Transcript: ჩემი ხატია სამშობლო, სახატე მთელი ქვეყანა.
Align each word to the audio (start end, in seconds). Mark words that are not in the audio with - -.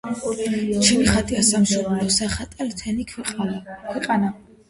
ჩემი 0.87 1.03
ხატია 1.09 1.43
სამშობლო, 1.49 2.07
სახატე 2.17 2.67
მთელი 2.71 3.05
ქვეყანა. 3.13 4.35